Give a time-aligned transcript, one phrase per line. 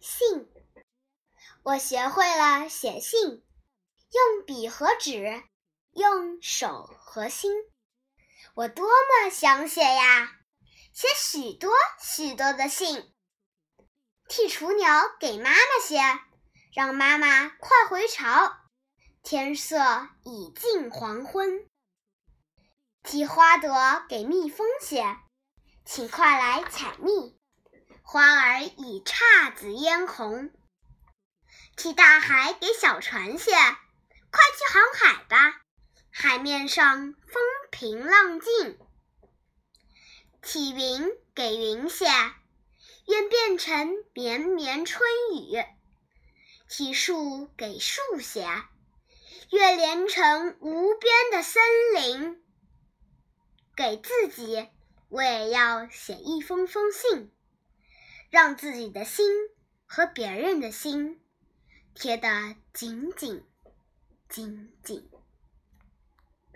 [0.00, 0.48] 信。
[1.62, 3.44] 我学会了写信，
[4.10, 5.42] 用笔和纸，
[5.92, 7.52] 用手和心。
[8.54, 10.38] 我多么想写呀，
[10.92, 13.12] 写许多许多的信。
[14.28, 14.88] 替雏鸟
[15.20, 15.98] 给妈妈写，
[16.72, 18.56] 让妈妈快回巢。
[19.22, 21.68] 天色已近黄昏。
[23.02, 25.16] 替花朵给蜜蜂写，
[25.84, 27.38] 请快来采蜜。
[28.08, 30.52] 花儿已姹紫嫣红。
[31.76, 35.60] 替大海给小船写，快去航海吧，
[36.12, 37.42] 海面上风
[37.72, 38.78] 平浪静。
[40.40, 42.06] 替云给云写。
[43.06, 45.00] 愿变成绵绵春
[45.34, 45.64] 雨，
[46.68, 48.44] 替树给树写；
[49.50, 51.62] 愿连成无边的森
[51.94, 52.44] 林。
[53.76, 54.68] 给自己，
[55.08, 57.32] 我也要写一封封信，
[58.36, 59.24] 让自己的心
[59.86, 61.22] 和别人的心
[61.94, 62.28] 贴得
[62.74, 63.42] 紧紧
[64.28, 65.08] 紧紧。